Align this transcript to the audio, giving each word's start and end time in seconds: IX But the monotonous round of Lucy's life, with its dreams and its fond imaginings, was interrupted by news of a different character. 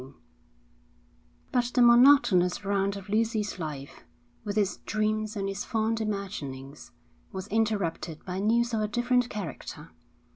IX 0.01 0.15
But 1.51 1.63
the 1.75 1.83
monotonous 1.83 2.65
round 2.65 2.97
of 2.97 3.07
Lucy's 3.07 3.59
life, 3.59 4.03
with 4.43 4.57
its 4.57 4.77
dreams 4.77 5.35
and 5.35 5.47
its 5.47 5.63
fond 5.63 6.01
imaginings, 6.01 6.91
was 7.31 7.45
interrupted 7.49 8.25
by 8.25 8.39
news 8.39 8.73
of 8.73 8.81
a 8.81 8.87
different 8.87 9.29
character. 9.29 9.91